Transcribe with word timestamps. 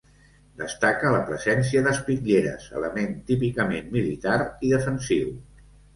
Destaca 0.61 1.11
la 1.15 1.19
presència 1.27 1.83
d'espitlleres, 1.87 2.65
element 2.81 3.13
típicament 3.29 3.95
militar 3.99 4.39
i 4.51 4.73
defensiu. 4.77 5.35